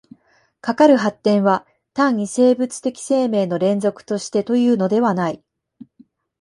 [0.61, 5.43] かかる発展は単に生物的生命の連続としてというのではない。